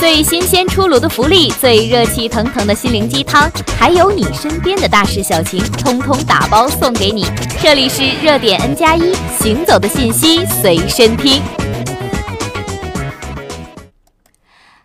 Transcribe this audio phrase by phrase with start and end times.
[0.00, 7.26] 最新鲜出炉的福利，最热气腾腾的心灵鸡汤，还有你身边的大事小情，通通打包送给你。
[7.62, 11.42] 这里是热点 N 加一，行走的信息随身听。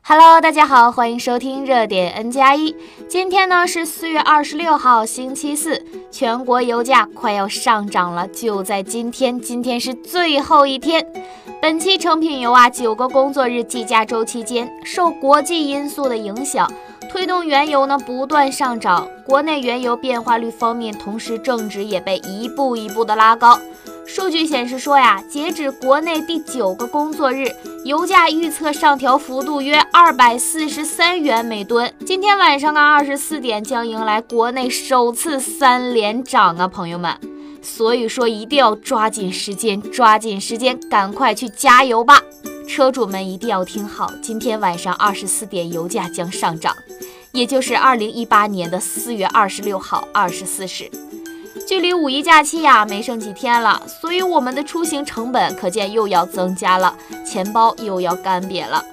[0.08, 2.76] Hello，大家好，欢迎收听热点 N 加一。
[3.10, 11.04] 今天呢是四月二十六号，星期四，全国油价快要上涨了，就在今天，今天是最后一天。
[11.60, 16.72] 本期成品油啊，九个工作日计价周期间，受国际因素的影响，
[17.10, 19.08] 推动原油呢不断上涨。
[19.26, 23.60] 国内原油变化率方面，同时正值也被一步一步的拉高。
[24.08, 27.48] 数据显示说呀，截止国内第九个工作日，
[27.84, 31.91] 油价预测上调幅度约二百四十三元每吨。
[32.05, 37.18] 今天晚上的二十四点将迎来国内首次三连涨啊，朋友们。
[37.63, 42.22] 所以说，一定要抓紧时间，抓紧时间，赶快去加油吧！
[42.68, 46.76] 车主们一定要听好，今天晚上二十四点油价将上涨，
[47.32, 50.90] 也就是二零一八年的四月二十六号二十四时。
[51.68, 58.84] 距离五一假期呀没剩几天了，所以我们的出行成本可见又要增加了，钱包又要干瘪了。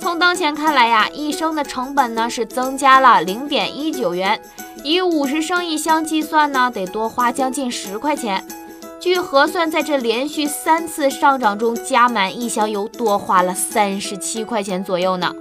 [0.00, 4.40] 从当前看来呀，一升的成本呢是增加了零点一九元。
[4.82, 8.44] 以五十升一箱计算呢，得多花将近十块钱。
[9.00, 15.32] 据核算，在这连续三次上涨中，加满一箱油多花了三十七块钱左右呢。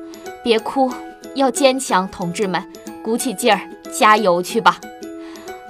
[0.43, 0.91] 别哭，
[1.33, 2.63] 要坚强，同志们，
[3.03, 3.59] 鼓起劲儿，
[3.91, 4.79] 加油去吧。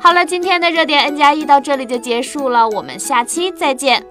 [0.06, 4.06] 好了，今天的热点 N 加一到这里就结束了，我们下期再见。